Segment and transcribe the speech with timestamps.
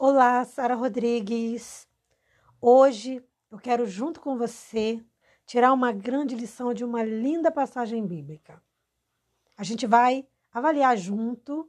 [0.00, 1.88] Olá, Sara Rodrigues.
[2.60, 5.04] Hoje eu quero, junto com você,
[5.44, 8.62] tirar uma grande lição de uma linda passagem bíblica.
[9.56, 11.68] A gente vai avaliar junto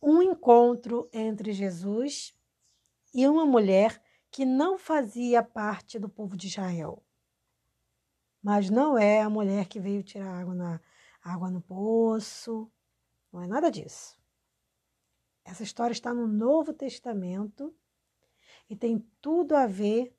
[0.00, 2.34] um encontro entre Jesus
[3.12, 7.04] e uma mulher que não fazia parte do povo de Israel.
[8.42, 10.80] Mas não é a mulher que veio tirar água, na,
[11.22, 12.72] água no poço,
[13.30, 14.19] não é nada disso.
[15.50, 17.74] Essa história está no Novo Testamento
[18.68, 20.16] e tem tudo a ver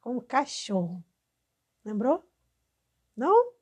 [0.00, 1.04] com o cachorro.
[1.84, 2.28] Lembrou?
[3.16, 3.52] Não?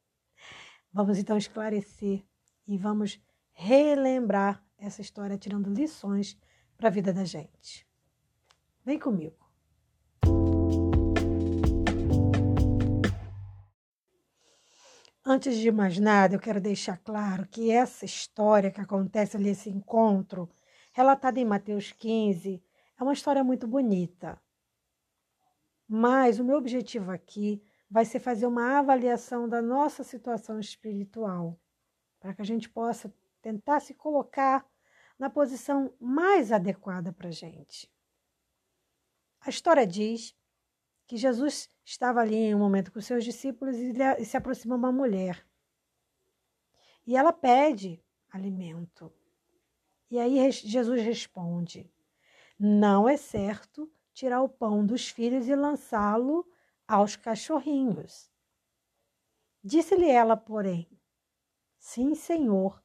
[0.91, 2.25] Vamos então esclarecer
[2.67, 3.21] e vamos
[3.53, 6.39] relembrar essa história, tirando lições
[6.75, 7.87] para a vida da gente.
[8.83, 9.37] Vem comigo.
[15.23, 19.69] Antes de mais nada, eu quero deixar claro que essa história que acontece ali, esse
[19.69, 20.49] encontro,
[21.01, 22.63] relatada em Mateus 15,
[22.99, 24.39] é uma história muito bonita.
[25.89, 31.59] Mas o meu objetivo aqui vai ser fazer uma avaliação da nossa situação espiritual,
[32.21, 34.69] para que a gente possa tentar se colocar
[35.19, 37.91] na posição mais adequada para a gente.
[39.41, 40.37] A história diz
[41.07, 45.47] que Jesus estava ali em um momento com seus discípulos e se aproxima uma mulher.
[47.07, 49.11] E ela pede alimento.
[50.11, 51.89] E aí Jesus responde:
[52.59, 56.47] Não é certo tirar o pão dos filhos e lançá-lo
[56.87, 58.31] aos cachorrinhos.
[59.63, 60.89] Disse-lhe ela, porém:
[61.79, 62.83] Sim, Senhor,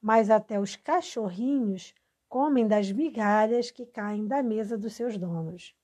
[0.00, 1.94] mas até os cachorrinhos
[2.28, 5.74] comem das migalhas que caem da mesa dos seus donos.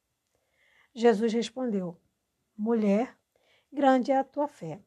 [0.94, 1.98] Jesus respondeu:
[2.56, 3.16] Mulher,
[3.72, 4.83] grande é a tua fé.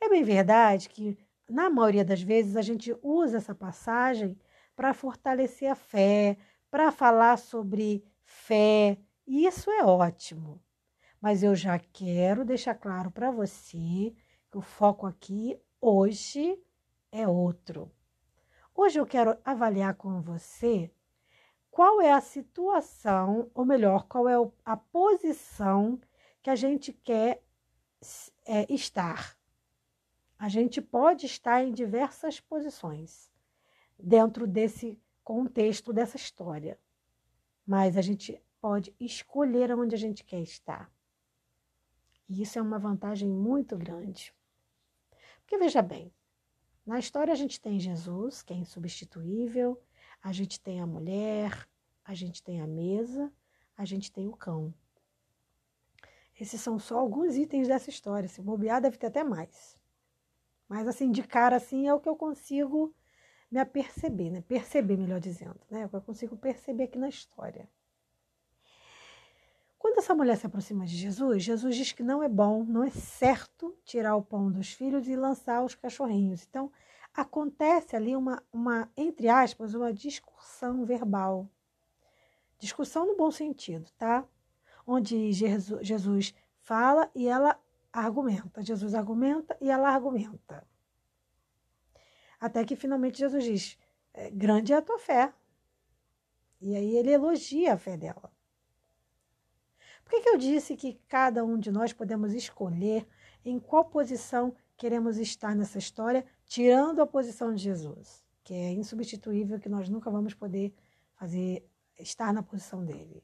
[0.00, 1.16] É bem verdade que,
[1.54, 4.36] na maioria das vezes, a gente usa essa passagem
[4.74, 6.36] para fortalecer a fé,
[6.68, 10.60] para falar sobre fé, e isso é ótimo.
[11.20, 14.12] Mas eu já quero deixar claro para você
[14.50, 16.60] que o foco aqui hoje
[17.12, 17.88] é outro.
[18.74, 20.90] Hoje eu quero avaliar com você
[21.70, 24.34] qual é a situação, ou melhor, qual é
[24.64, 26.00] a posição
[26.42, 27.44] que a gente quer
[28.44, 29.36] é, estar.
[30.38, 33.30] A gente pode estar em diversas posições
[33.98, 36.78] dentro desse contexto dessa história,
[37.66, 40.92] mas a gente pode escolher onde a gente quer estar.
[42.28, 44.34] E isso é uma vantagem muito grande.
[45.40, 46.12] Porque veja bem,
[46.84, 49.80] na história a gente tem Jesus, que é insubstituível,
[50.22, 51.68] a gente tem a mulher,
[52.04, 53.32] a gente tem a mesa,
[53.76, 54.74] a gente tem o cão.
[56.38, 58.28] Esses são só alguns itens dessa história.
[58.28, 59.78] Se bobear, deve ter até mais.
[60.68, 62.94] Mas assim, de cara assim, é o que eu consigo
[63.50, 64.40] me aperceber, né?
[64.40, 65.82] Perceber, melhor dizendo, né?
[65.82, 67.68] É o que eu consigo perceber aqui na história.
[69.78, 72.90] Quando essa mulher se aproxima de Jesus, Jesus diz que não é bom, não é
[72.90, 76.42] certo tirar o pão dos filhos e lançar os cachorrinhos.
[76.48, 76.72] Então,
[77.14, 81.48] acontece ali uma, uma, entre aspas, uma discussão verbal.
[82.58, 84.26] Discussão no bom sentido, tá?
[84.86, 87.60] Onde Jesus fala e ela
[88.00, 88.62] argumenta.
[88.62, 90.66] Jesus argumenta e ela argumenta.
[92.40, 93.78] Até que finalmente Jesus diz:
[94.12, 95.32] é, grande é a tua fé.
[96.60, 98.32] E aí ele elogia a fé dela.
[100.04, 103.06] Por que, que eu disse que cada um de nós podemos escolher
[103.44, 109.58] em qual posição queremos estar nessa história, tirando a posição de Jesus, que é insubstituível,
[109.58, 110.74] que nós nunca vamos poder
[111.14, 111.66] fazer
[111.98, 113.22] estar na posição dele.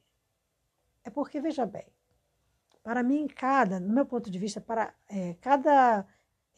[1.04, 1.86] É porque, veja bem,
[2.82, 6.06] para mim, cada, no meu ponto de vista, para é, cada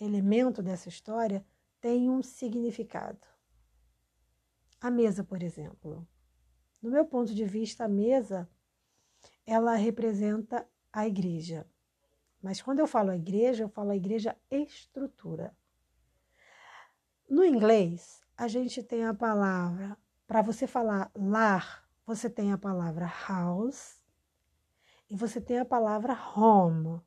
[0.00, 1.44] elemento dessa história
[1.80, 3.26] tem um significado.
[4.80, 6.06] A mesa, por exemplo.
[6.80, 8.48] No meu ponto de vista, a mesa
[9.46, 11.66] ela representa a igreja.
[12.42, 15.56] Mas quando eu falo a igreja, eu falo a igreja estrutura.
[17.28, 19.96] No inglês, a gente tem a palavra,
[20.26, 24.01] para você falar lar, você tem a palavra house
[25.12, 26.98] e você tem a palavra home.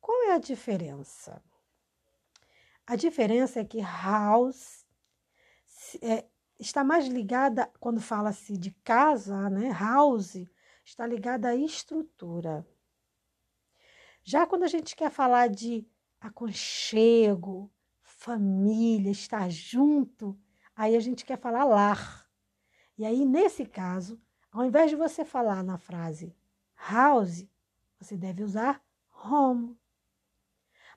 [0.00, 1.42] Qual é a diferença?
[2.86, 4.86] A diferença é que house
[6.00, 6.26] é,
[6.60, 9.72] está mais ligada, quando fala-se de casa, né?
[9.72, 10.36] House
[10.84, 12.64] está ligada à estrutura.
[14.22, 15.84] Já quando a gente quer falar de
[16.20, 17.68] aconchego,
[18.00, 20.38] família, estar junto,
[20.76, 22.30] aí a gente quer falar lar.
[22.96, 26.32] E aí, nesse caso, ao invés de você falar na frase
[26.88, 27.46] house,
[27.98, 28.82] você deve usar
[29.12, 29.78] home.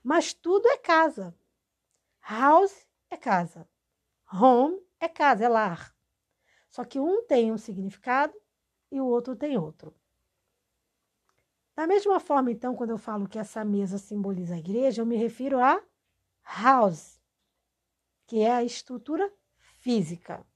[0.02, 1.34] Mas tudo é casa.
[2.20, 3.68] House é casa.
[4.32, 5.94] Home é casa, é lar.
[6.70, 8.34] Só que um tem um significado
[8.90, 9.94] e o outro tem outro.
[11.76, 15.16] Da mesma forma, então, quando eu falo que essa mesa simboliza a igreja, eu me
[15.16, 15.82] refiro a
[16.44, 17.20] house,
[18.26, 20.46] que é a estrutura física.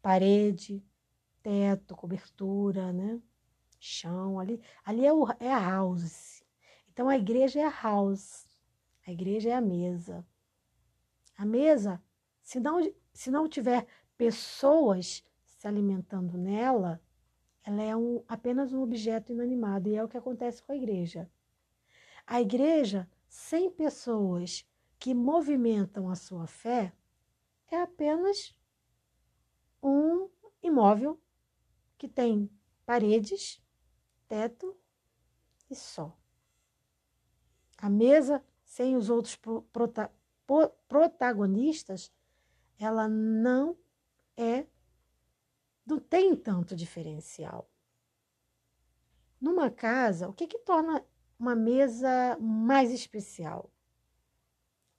[0.00, 0.84] Parede,
[1.42, 3.20] teto, cobertura, né?
[3.84, 6.44] Chão, ali, ali é, o, é a house.
[6.92, 8.46] Então a igreja é a house.
[9.04, 10.24] A igreja é a mesa.
[11.36, 12.00] A mesa,
[12.40, 12.80] se não,
[13.12, 13.84] se não tiver
[14.16, 17.02] pessoas se alimentando nela,
[17.64, 21.28] ela é um, apenas um objeto inanimado e é o que acontece com a igreja.
[22.24, 24.64] A igreja, sem pessoas
[24.96, 26.92] que movimentam a sua fé,
[27.68, 28.54] é apenas
[29.82, 30.28] um
[30.62, 31.20] imóvel
[31.98, 32.48] que tem
[32.86, 33.61] paredes,
[34.32, 34.74] teto
[35.68, 36.16] e só.
[37.76, 39.36] A mesa, sem os outros
[39.70, 40.10] prota
[40.88, 42.10] protagonistas,
[42.78, 43.76] ela não
[44.34, 44.66] é
[45.84, 47.70] não tem tanto diferencial.
[49.38, 51.04] Numa casa, o que, que torna
[51.38, 53.70] uma mesa mais especial?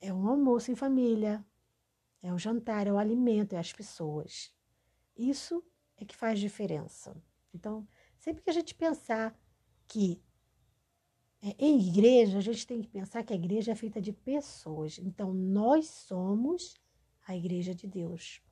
[0.00, 1.44] É um almoço em família,
[2.22, 4.54] é o jantar, é o alimento, é as pessoas.
[5.16, 5.64] Isso
[5.96, 7.16] é que faz diferença.
[7.52, 7.86] Então,
[8.18, 9.38] sempre que a gente pensar
[9.86, 10.20] que
[11.42, 14.98] é, em igreja, a gente tem que pensar que a igreja é feita de pessoas.
[14.98, 16.74] Então, nós somos
[17.26, 18.42] a igreja de Deus.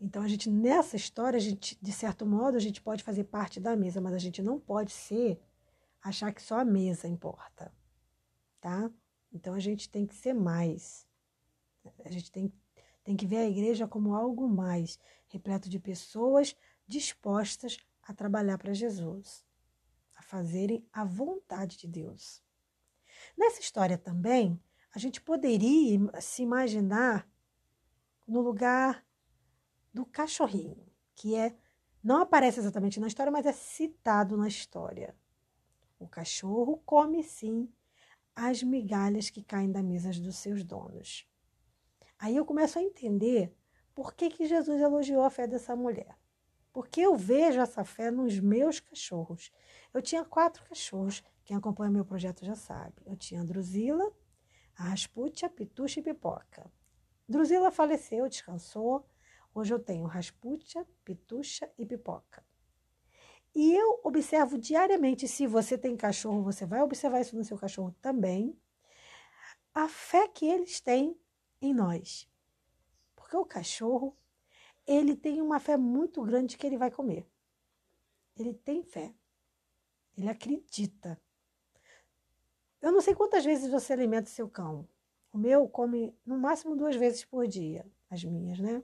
[0.00, 3.58] Então a gente nessa história, a gente de certo modo a gente pode fazer parte
[3.58, 5.40] da mesa, mas a gente não pode ser
[6.02, 7.72] achar que só a mesa importa,
[8.60, 8.90] tá?
[9.32, 11.06] Então a gente tem que ser mais.
[12.04, 12.52] A gente tem,
[13.02, 14.98] tem que ver a igreja como algo mais,
[15.28, 16.54] repleto de pessoas
[16.86, 19.44] dispostas a trabalhar para Jesus,
[20.16, 22.42] a fazerem a vontade de Deus.
[23.36, 24.60] Nessa história também,
[24.94, 27.28] a gente poderia se imaginar
[28.26, 29.04] no lugar
[29.92, 31.56] do cachorrinho, que é
[32.02, 35.16] não aparece exatamente na história, mas é citado na história.
[35.98, 37.68] O cachorro come sim
[38.34, 41.26] as migalhas que caem da mesa dos seus donos.
[42.18, 43.52] Aí eu começo a entender
[43.94, 46.16] por que, que Jesus elogiou a fé dessa mulher.
[46.76, 49.50] Porque eu vejo essa fé nos meus cachorros.
[49.94, 52.92] Eu tinha quatro cachorros, quem acompanha meu projeto já sabe.
[53.06, 54.12] Eu tinha a Drusila,
[54.76, 56.70] a Rasputia, Pitucha e Pipoca.
[57.26, 59.08] Drusila faleceu, descansou.
[59.54, 62.44] Hoje eu tenho rasputia, pitucha e pipoca.
[63.54, 67.96] E eu observo diariamente, se você tem cachorro, você vai observar isso no seu cachorro
[68.02, 68.54] também,
[69.72, 71.18] a fé que eles têm
[71.58, 72.28] em nós.
[73.14, 74.14] Porque o cachorro,
[74.86, 77.26] ele tem uma fé muito grande que ele vai comer.
[78.36, 79.14] Ele tem fé.
[80.16, 81.20] Ele acredita.
[82.80, 84.88] Eu não sei quantas vezes você alimenta seu cão.
[85.32, 88.82] O meu come no máximo duas vezes por dia, as minhas, né?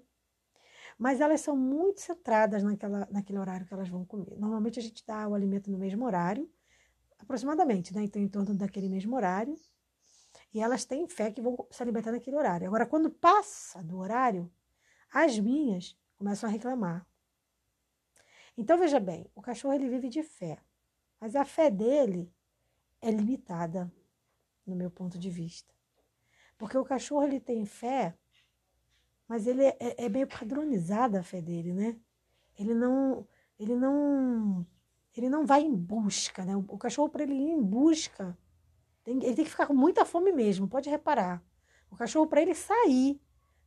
[0.99, 4.39] mas elas são muito centradas naquela, naquele horário que elas vão comer.
[4.39, 6.51] Normalmente a gente dá o alimento no mesmo horário,
[7.19, 8.03] aproximadamente, né?
[8.05, 9.57] Então, em torno daquele mesmo horário.
[10.55, 12.67] E elas têm fé que vão se alimentar naquele horário.
[12.67, 14.51] Agora, quando passa do horário,
[15.13, 17.07] as minhas começam a reclamar.
[18.57, 20.59] Então, veja bem, o cachorro ele vive de fé,
[21.21, 22.33] mas a fé dele
[23.01, 23.93] é limitada,
[24.67, 25.75] no meu ponto de vista.
[26.57, 28.17] Porque o cachorro ele tem fé
[29.33, 31.97] mas ele é, é, meio padronizada a fé dele, né?
[32.59, 33.27] Ele não,
[33.59, 34.67] ele não,
[35.17, 36.55] ele não vai em busca, né?
[36.55, 38.37] O, cachorro para ele ir em busca,
[39.07, 40.69] ele tem que ficar com muita fome mesmo.
[40.69, 41.43] Pode reparar.
[41.91, 43.19] O cachorro para ele sair,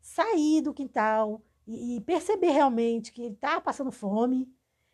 [0.06, 4.48] sair do quintal e, perceber realmente que ele está passando fome,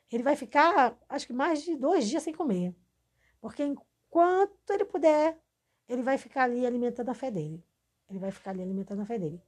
[0.09, 2.73] ele vai ficar, acho que mais de dois dias sem comer,
[3.41, 5.37] porque enquanto ele puder,
[5.87, 7.61] ele vai ficar ali alimentando a fé dele.
[8.09, 9.41] Ele vai ficar ali alimentando a fé dele.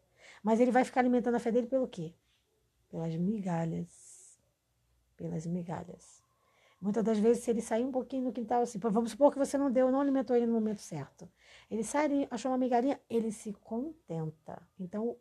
[0.43, 2.13] Mas ele vai ficar alimentando a fé dele pelo quê?
[2.89, 4.38] Pelas migalhas.
[5.15, 6.22] Pelas migalhas.
[6.82, 9.58] Muitas das vezes, se ele sair um pouquinho no quintal, assim, vamos supor que você
[9.58, 11.32] não deu, não alimentou ele no momento certo.
[11.72, 14.62] Ele sai, achou uma migalhinha, ele se contenta.
[14.77, 15.17] Então,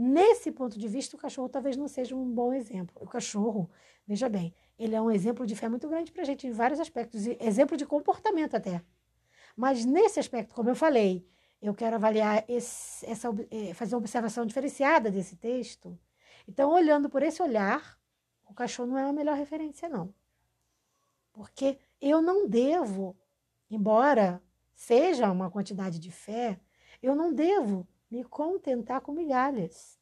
[0.00, 2.96] nesse ponto de vista, o cachorro talvez não seja um bom exemplo.
[3.00, 3.70] O cachorro,
[4.06, 6.80] veja bem, ele é um exemplo de fé muito grande para a gente em vários
[6.80, 8.82] aspectos, exemplo de comportamento até.
[9.54, 11.26] Mas nesse aspecto, como eu falei,
[11.60, 15.98] eu quero avaliar esse, essa, eh, fazer uma observação diferenciada desse texto.
[16.48, 17.98] Então, olhando por esse olhar,
[18.48, 20.14] o cachorro não é a melhor referência, não.
[21.30, 23.14] Porque eu não devo,
[23.70, 24.42] embora
[24.74, 26.58] seja uma quantidade de fé,
[27.02, 29.98] eu não devo me contentar com migalhas.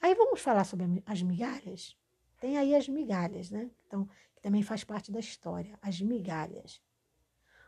[0.00, 1.96] Aí vamos falar sobre as migalhas?
[2.40, 3.70] Tem aí as migalhas, né?
[3.86, 6.80] Então, que também faz parte da história, as migalhas.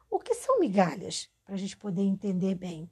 [0.09, 1.31] O que são migalhas?
[1.45, 2.91] Para a gente poder entender bem.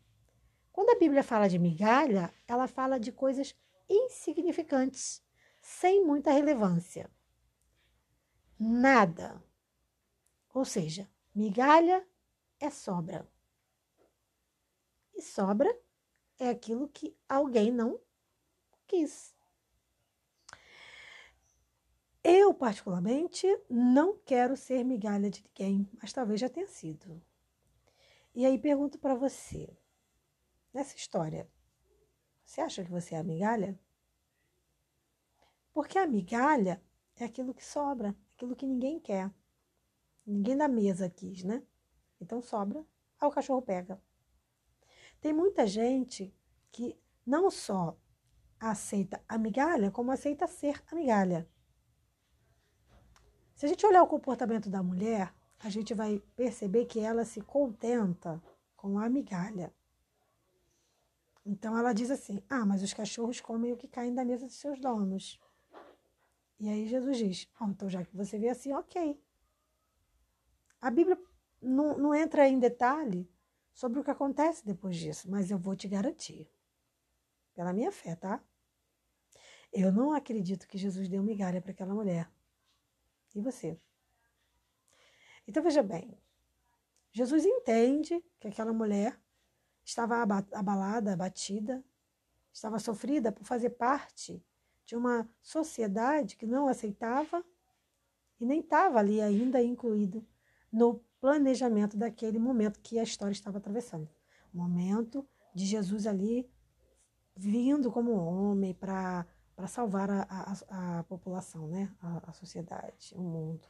[0.72, 3.54] Quando a Bíblia fala de migalha, ela fala de coisas
[3.88, 5.22] insignificantes,
[5.60, 7.10] sem muita relevância.
[8.58, 9.42] Nada.
[10.52, 12.06] Ou seja, migalha
[12.58, 13.28] é sobra.
[15.14, 15.72] E sobra
[16.38, 18.00] é aquilo que alguém não
[18.86, 19.34] quis.
[22.22, 27.22] Eu, particularmente, não quero ser migalha de ninguém, mas talvez já tenha sido.
[28.34, 29.76] E aí pergunto para você,
[30.72, 31.50] nessa história,
[32.44, 33.78] você acha que você é a migalha?
[35.72, 36.82] Porque a migalha
[37.16, 39.32] é aquilo que sobra, aquilo que ninguém quer.
[40.26, 41.62] Ninguém da mesa quis, né?
[42.20, 42.84] Então sobra,
[43.20, 44.00] aí o cachorro pega.
[45.20, 46.34] Tem muita gente
[46.70, 47.98] que não só
[48.58, 51.48] aceita a migalha, como aceita ser a migalha.
[53.54, 57.40] Se a gente olhar o comportamento da mulher, a gente vai perceber que ela se
[57.40, 58.42] contenta
[58.76, 59.74] com a migalha.
[61.44, 64.56] Então ela diz assim: Ah, mas os cachorros comem o que caem da mesa dos
[64.56, 65.40] seus donos.
[66.60, 69.20] E aí Jesus diz: oh, então já que você vê assim, ok.
[70.80, 71.18] A Bíblia
[71.60, 73.28] não, não entra em detalhe
[73.78, 76.50] sobre o que acontece depois disso, mas eu vou te garantir,
[77.54, 78.42] pela minha fé, tá?
[79.72, 82.28] Eu não acredito que Jesus deu migalha para aquela mulher.
[83.36, 83.80] E você?
[85.46, 86.20] Então veja bem,
[87.12, 89.16] Jesus entende que aquela mulher
[89.84, 91.84] estava abalada, abatida,
[92.52, 94.44] estava sofrida por fazer parte
[94.84, 97.44] de uma sociedade que não aceitava
[98.40, 100.26] e nem estava ali ainda incluído
[100.72, 104.08] no planejamento daquele momento que a história estava atravessando.
[104.52, 106.50] O momento de Jesus ali
[107.36, 109.24] vindo como homem para
[109.68, 111.94] salvar a, a, a, população, né?
[112.00, 113.68] A, a, sociedade, o mundo.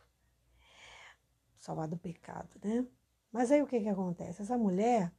[1.58, 2.86] Salvar do pecado, né?
[3.30, 4.40] Mas aí o que, que acontece?
[4.40, 5.12] Essa mulher,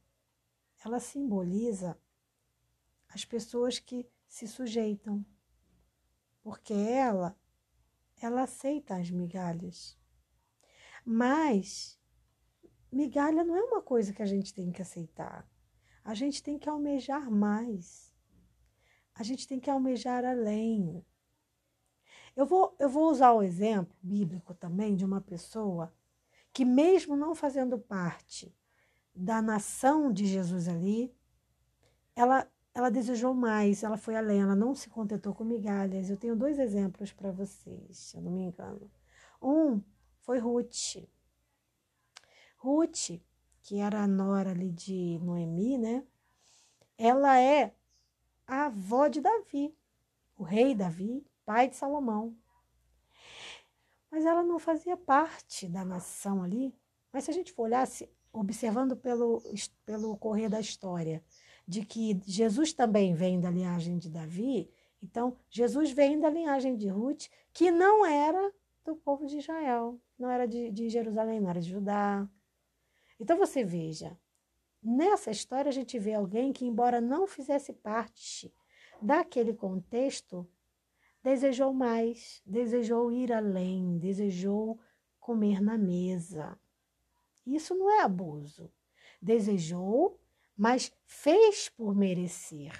[0.84, 1.96] ela simboliza
[3.08, 5.24] as pessoas que se sujeitam.
[6.42, 7.36] Porque ela,
[8.20, 9.96] ela aceita as migalhas.
[11.04, 11.99] Mas
[12.92, 15.48] migalha não é uma coisa que a gente tem que aceitar.
[16.04, 18.10] A gente tem que almejar mais
[19.20, 21.04] a gente tem que almejar além.
[22.34, 25.92] Eu vou, eu vou usar o exemplo bíblico também de uma pessoa
[26.54, 28.50] que, mesmo não fazendo parte
[29.14, 31.14] da nação de Jesus ali,
[32.16, 36.08] ela, ela desejou mais, ela foi além, ela não se contentou com migalhas.
[36.08, 38.90] Eu tenho dois exemplos para vocês, se eu não me engano.
[39.42, 39.82] Um
[40.20, 40.96] foi Ruth.
[42.62, 43.18] Ruth,
[43.62, 46.04] que era a nora ali de Noemi, né?
[46.98, 47.74] Ela é
[48.46, 49.74] a avó de Davi,
[50.36, 52.36] o rei Davi, pai de Salomão.
[54.10, 56.74] Mas ela não fazia parte da nação ali.
[57.10, 57.88] Mas se a gente for olhar,
[58.30, 59.42] observando pelo,
[59.86, 61.24] pelo correr da história,
[61.66, 64.70] de que Jesus também vem da linhagem de Davi,
[65.02, 68.52] então Jesus vem da linhagem de Ruth, que não era
[68.84, 72.28] do povo de Israel, não era de, de Jerusalém, não era de Judá.
[73.20, 74.18] Então você veja,
[74.82, 78.52] Nessa história, a gente vê alguém que, embora não fizesse parte
[79.00, 80.48] daquele contexto,
[81.22, 84.80] desejou mais, desejou ir além, desejou
[85.18, 86.58] comer na mesa.
[87.46, 88.72] Isso não é abuso.
[89.20, 90.18] Desejou,
[90.56, 92.72] mas fez por merecer.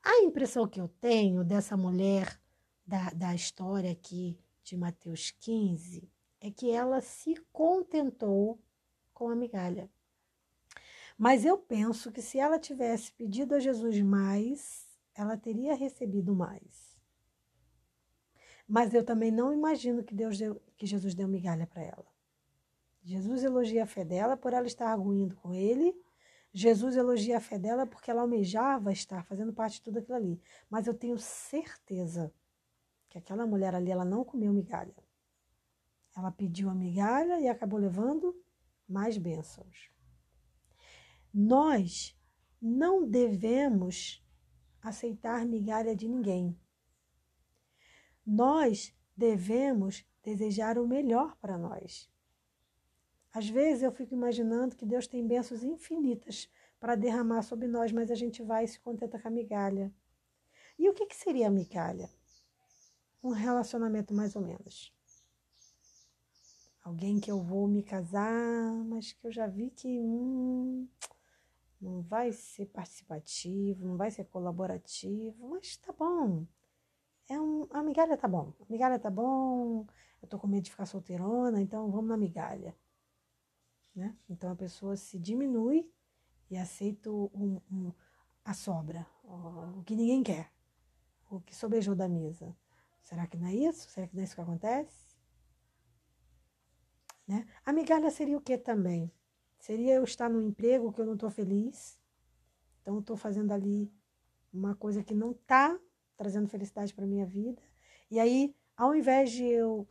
[0.00, 2.40] A impressão que eu tenho dessa mulher
[2.86, 6.08] da, da história aqui de Mateus 15
[6.40, 8.60] é que ela se contentou
[9.22, 9.88] com a migalha.
[11.16, 16.96] Mas eu penso que se ela tivesse pedido a Jesus mais, ela teria recebido mais.
[18.66, 22.06] Mas eu também não imagino que Deus deu, que Jesus deu migalha para ela.
[23.04, 25.94] Jesus elogia a fé dela por ela estar arguindo com ele.
[26.52, 30.40] Jesus elogia a fé dela porque ela almejava estar fazendo parte de tudo aquilo ali.
[30.68, 32.34] Mas eu tenho certeza
[33.08, 34.96] que aquela mulher ali ela não comeu migalha.
[36.16, 38.41] Ela pediu a migalha e acabou levando
[38.92, 39.90] mais bênçãos.
[41.32, 42.16] Nós
[42.60, 44.22] não devemos
[44.82, 46.56] aceitar migalha de ninguém.
[48.24, 52.10] Nós devemos desejar o melhor para nós.
[53.32, 58.10] Às vezes eu fico imaginando que Deus tem bênçãos infinitas para derramar sobre nós, mas
[58.10, 59.92] a gente vai e se contenta com a migalha.
[60.78, 62.10] E o que, que seria a migalha?
[63.22, 64.94] Um relacionamento mais ou menos.
[66.82, 70.88] Alguém que eu vou me casar, mas que eu já vi que hum,
[71.80, 76.46] não vai ser participativo, não vai ser colaborativo, mas tá bom.
[77.28, 78.52] É um, a migalha tá bom.
[78.60, 79.86] A migalha tá bom.
[80.20, 82.76] Eu tô com medo de ficar solteirona, então vamos na migalha.
[83.94, 84.16] Né?
[84.28, 85.88] Então a pessoa se diminui
[86.50, 87.92] e aceita um, um,
[88.44, 90.52] a sobra, o que ninguém quer,
[91.30, 92.56] o que sobejou da mesa.
[93.02, 93.88] Será que não é isso?
[93.90, 95.11] Será que não é isso que acontece?
[97.32, 97.46] Né?
[97.64, 99.10] A migalha seria o que também?
[99.58, 101.98] Seria eu estar num emprego que eu não estou feliz,
[102.82, 103.90] então estou fazendo ali
[104.52, 105.78] uma coisa que não está
[106.14, 107.62] trazendo felicidade para minha vida.
[108.10, 109.88] E aí, ao invés de eu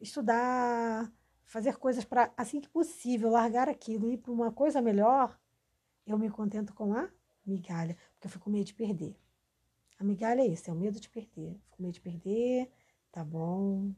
[0.00, 1.10] estudar,
[1.46, 5.40] fazer coisas para, assim que possível, largar aquilo e ir para uma coisa melhor,
[6.06, 7.08] eu me contento com a
[7.46, 9.16] migalha, porque eu fico com medo de perder.
[9.98, 11.54] A migalha é isso, é o medo de perder.
[11.54, 12.70] Fico com medo de perder,
[13.10, 13.94] tá bom.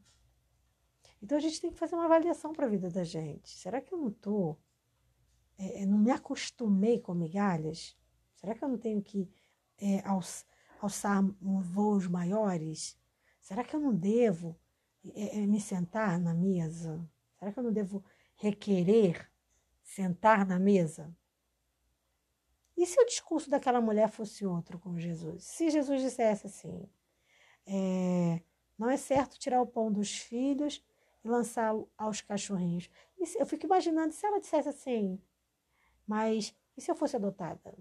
[1.23, 3.49] Então a gente tem que fazer uma avaliação para a vida da gente.
[3.57, 4.57] Será que eu não tô,
[5.57, 7.97] é, é, não me acostumei com migalhas?
[8.35, 9.31] Será que eu não tenho que
[9.77, 10.43] é, alç,
[10.81, 12.99] alçar voos maiores?
[13.39, 14.59] Será que eu não devo
[15.15, 17.09] é, é, me sentar na mesa?
[17.39, 18.03] Será que eu não devo
[18.35, 19.31] requerer
[19.81, 21.15] sentar na mesa?
[22.75, 25.45] E se o discurso daquela mulher fosse outro com Jesus?
[25.45, 26.85] Se Jesus dissesse assim:
[27.65, 28.41] é,
[28.77, 30.83] não é certo tirar o pão dos filhos
[31.23, 32.89] lançá-lo aos cachorrinhos.
[33.25, 35.21] Se, eu fico imaginando se ela dissesse assim:
[36.05, 37.73] mas e se eu fosse adotada?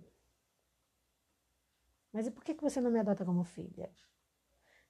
[2.13, 3.91] Mas e por que, que você não me adota como filha?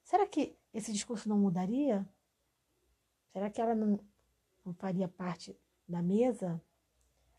[0.02, 2.06] Será que esse discurso não mudaria?
[3.32, 3.98] Será que ela não,
[4.64, 5.56] não faria parte
[5.88, 6.60] da mesa,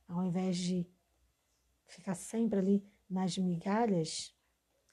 [0.07, 0.87] ao invés de
[1.85, 4.33] ficar sempre ali nas migalhas,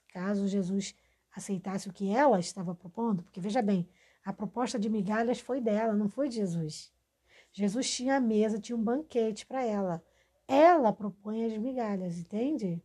[0.09, 0.93] caso Jesus
[1.31, 3.89] aceitasse o que ela estava propondo, porque veja bem,
[4.23, 6.93] a proposta de migalhas foi dela, não foi de Jesus.
[7.51, 10.03] Jesus tinha a mesa, tinha um banquete para ela.
[10.47, 12.81] Ela propõe as migalhas, entende?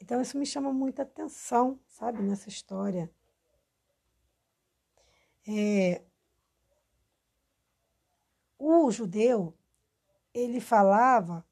[0.00, 3.10] Então isso me chama muita atenção, sabe, nessa história.
[5.46, 6.02] É,
[8.58, 9.56] o judeu,
[10.32, 11.44] ele falava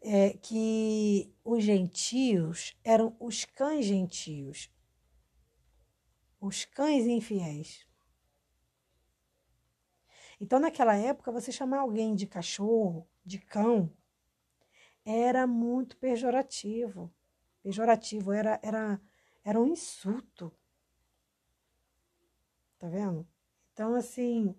[0.00, 4.70] é, que os gentios eram os cães gentios,
[6.40, 7.86] os cães infiéis.
[10.40, 13.90] Então, naquela época, você chamar alguém de cachorro, de cão,
[15.04, 17.12] era muito pejorativo.
[17.62, 19.00] Pejorativo, era, era,
[19.44, 20.52] era um insulto.
[22.78, 23.26] Tá vendo?
[23.72, 24.54] Então, assim,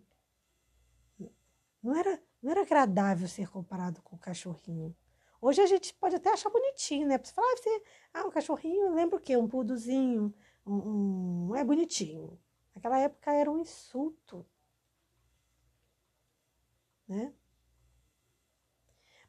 [1.81, 4.95] não era, não era agradável ser comparado com o cachorrinho.
[5.39, 7.19] Hoje a gente pode até achar bonitinho, né?
[7.23, 9.37] Você fala, ah, você, ah um cachorrinho, lembra o quê?
[9.37, 10.33] Um puduzinho,
[10.67, 12.39] um, um, é bonitinho.
[12.75, 14.45] Naquela época era um insulto,
[17.07, 17.33] né?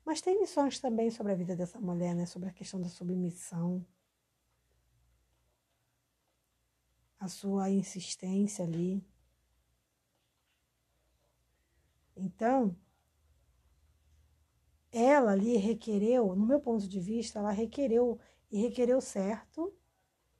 [0.04, 2.26] Mas tem lições também sobre a vida dessa mulher, né?
[2.26, 3.86] Sobre a questão da submissão,
[7.20, 9.04] a sua insistência ali.
[12.16, 12.76] Então,
[14.90, 18.18] ela ali requereu, no meu ponto de vista, ela requereu
[18.50, 19.77] e requereu certo,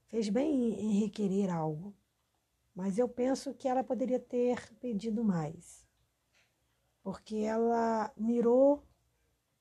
[0.09, 1.95] fez bem em requerer algo.
[2.75, 5.87] Mas eu penso que ela poderia ter pedido mais.
[7.03, 8.85] Porque ela mirou,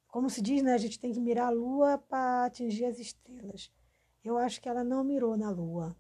[0.08, 0.74] como se diz, né?
[0.74, 3.72] A gente tem que mirar a lua para atingir as estrelas.
[4.24, 5.96] Eu acho que ela não mirou na lua.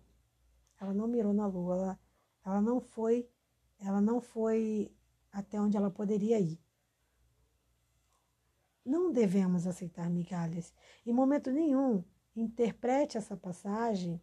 [0.79, 1.75] Ela não mirou na lua.
[1.75, 1.99] Ela,
[2.45, 3.27] ela não foi,
[3.79, 4.91] ela não foi
[5.31, 6.60] até onde ela poderia ir.
[8.86, 10.73] Não devemos aceitar migalhas.
[11.05, 12.03] Em momento nenhum,
[12.36, 14.21] interprete essa passagem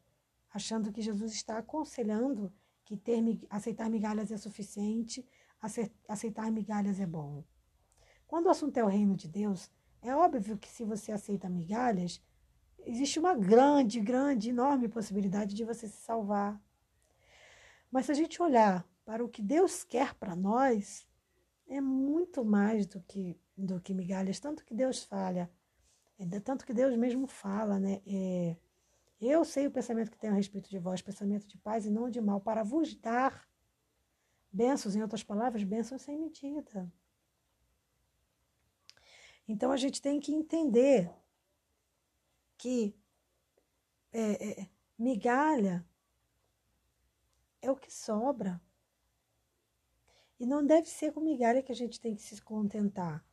[0.54, 2.52] achando que Jesus está aconselhando
[2.84, 5.26] que ter, aceitar migalhas é suficiente,
[6.08, 7.42] aceitar migalhas é bom.
[8.24, 9.68] Quando o assunto é o reino de Deus,
[10.00, 12.22] é óbvio que se você aceita migalhas,
[12.86, 16.62] existe uma grande, grande, enorme possibilidade de você se salvar.
[17.90, 21.04] Mas se a gente olhar para o que Deus quer para nós,
[21.66, 24.38] é muito mais do que, do que migalhas.
[24.38, 25.50] Tanto que Deus fala,
[26.18, 28.00] é, tanto que Deus mesmo fala, né?
[28.06, 28.56] É,
[29.26, 32.10] eu sei o pensamento que tenho a respeito de vós, pensamento de paz e não
[32.10, 33.48] de mal, para vos dar
[34.52, 36.92] bênçãos, em outras palavras, bênçãos sem medida.
[39.46, 41.10] Então a gente tem que entender
[42.56, 42.96] que
[44.12, 45.84] é, é, migalha
[47.60, 48.60] é o que sobra.
[50.38, 53.24] E não deve ser com migalha que a gente tem que se contentar.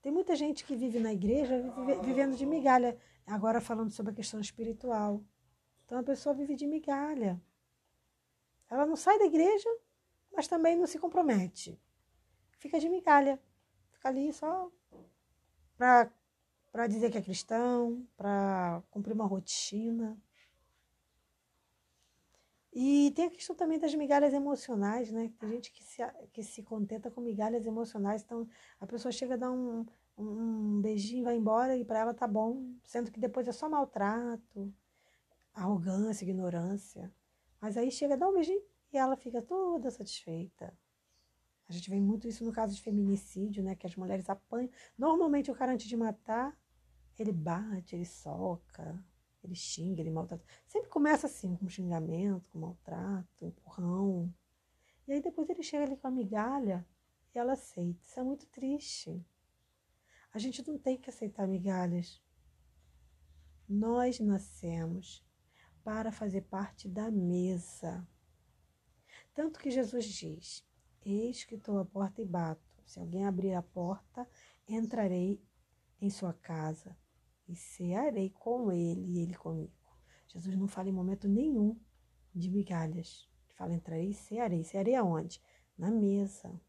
[0.00, 2.98] Tem muita gente que vive na igreja vive, vivendo de migalha.
[3.26, 5.22] Agora falando sobre a questão espiritual.
[5.84, 7.40] Então a pessoa vive de migalha.
[8.70, 9.68] Ela não sai da igreja,
[10.32, 11.80] mas também não se compromete.
[12.58, 13.40] Fica de migalha.
[13.92, 14.70] Fica ali só
[15.76, 20.18] para dizer que é cristão, para cumprir uma rotina.
[22.72, 25.32] E tem a questão também das migalhas emocionais, né?
[25.38, 28.22] Tem gente que se, que se contenta com migalhas emocionais.
[28.22, 28.48] Então,
[28.80, 32.74] a pessoa chega a dar um, um beijinho, vai embora e para ela tá bom,
[32.84, 34.72] sendo que depois é só maltrato,
[35.52, 37.12] arrogância, ignorância.
[37.60, 40.76] Mas aí chega, dá um beijinho e ela fica toda satisfeita.
[41.68, 43.74] A gente vê muito isso no caso de feminicídio, né?
[43.74, 44.70] Que as mulheres apanham.
[44.98, 46.56] Normalmente o cara, antes de matar,
[47.18, 49.02] ele bate, ele soca,
[49.42, 50.44] ele xinga, ele maltrata.
[50.66, 54.32] Sempre começa assim, com xingamento, com maltrato, empurrão.
[55.08, 56.86] E aí depois ele chega ali com a migalha
[57.34, 58.00] e ela aceita.
[58.04, 59.24] Isso é muito triste.
[60.34, 62.20] A gente não tem que aceitar migalhas.
[63.68, 65.24] Nós nascemos
[65.84, 68.04] para fazer parte da mesa.
[69.32, 70.66] Tanto que Jesus diz:
[71.06, 72.82] Eis que estou à porta e bato.
[72.84, 74.28] Se alguém abrir a porta,
[74.66, 75.40] entrarei
[76.00, 76.98] em sua casa
[77.48, 79.72] e cearei com ele e ele comigo.
[80.26, 81.78] Jesus não fala em momento nenhum
[82.34, 83.30] de migalhas.
[83.44, 84.64] Ele fala: entrarei e cearei.
[84.64, 85.40] Cearei aonde?
[85.78, 86.60] Na mesa.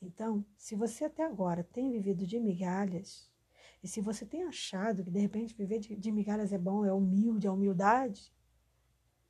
[0.00, 3.30] Então, se você até agora tem vivido de migalhas,
[3.82, 6.92] e se você tem achado que de repente viver de, de migalhas é bom, é
[6.92, 8.32] humilde, é humildade,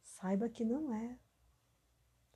[0.02, 1.18] saiba que não é.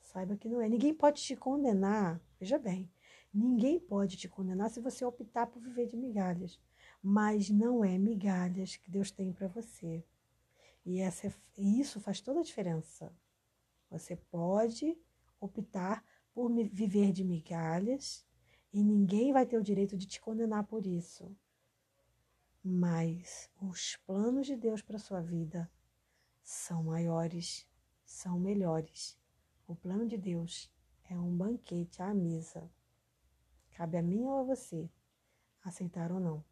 [0.03, 0.69] Saiba que não é.
[0.69, 2.91] Ninguém pode te condenar, veja bem,
[3.33, 6.61] ninguém pode te condenar se você optar por viver de migalhas.
[7.03, 10.05] Mas não é migalhas que Deus tem para você.
[10.85, 13.13] E essa, é, isso faz toda a diferença.
[13.91, 14.97] Você pode
[15.41, 18.27] optar por viver de migalhas
[18.73, 21.35] e ninguém vai ter o direito de te condenar por isso.
[22.63, 25.71] Mas os planos de Deus para sua vida
[26.43, 27.67] são maiores,
[28.05, 29.17] são melhores.
[29.67, 30.71] O plano de Deus
[31.09, 32.69] é um banquete à mesa.
[33.71, 34.91] Cabe a mim ou a você
[35.63, 36.45] aceitar ou não.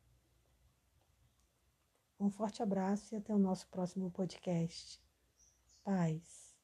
[2.21, 5.03] Um forte abraço e até o nosso próximo podcast.
[5.83, 6.55] Paz.